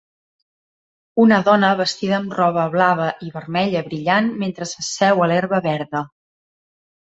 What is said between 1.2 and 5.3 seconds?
Una dona vestida amb roba blava i vermella brillant mentre s'asseu